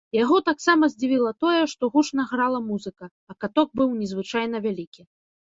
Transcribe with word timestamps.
Яго 0.23 0.37
таксама 0.45 0.83
здзівіла 0.93 1.33
тое, 1.45 1.59
што 1.73 1.83
гучна 1.97 2.25
грала 2.31 2.63
музыка, 2.71 3.11
а 3.33 3.37
каток 3.47 3.77
быў 3.83 3.95
незвычайна 4.01 4.65
вялікі. 4.67 5.01